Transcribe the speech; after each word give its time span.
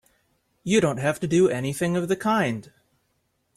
You 0.63 0.81
don't 0.81 0.97
have 0.97 1.19
to 1.19 1.27
do 1.27 1.47
anything 1.49 1.95
of 1.95 2.07
the 2.07 2.15
kind! 2.15 2.71